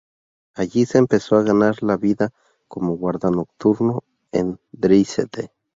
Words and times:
Allí 0.55 0.87
se 0.87 0.97
empezó 0.97 1.35
a 1.35 1.43
ganar 1.43 1.83
la 1.83 1.95
vida 1.95 2.31
como 2.67 2.97
guarda 2.97 3.29
nocturno 3.29 4.01
en 4.31 4.59
Dresde. 4.71 5.51